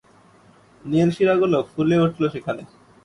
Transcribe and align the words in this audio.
নীল 0.85 1.09
শিরাগুলো 1.15 1.57
ফুলে 1.71 1.97
উঠল 2.05 2.21
সেখানে। 2.33 2.63